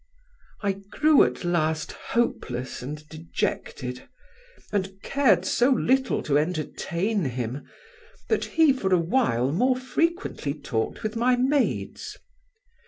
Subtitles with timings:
[0.63, 4.09] "I grew at last hopeless and dejected,
[4.71, 7.67] and cared so little to entertain him,
[8.27, 12.17] that he for a while more frequently talked with my maids.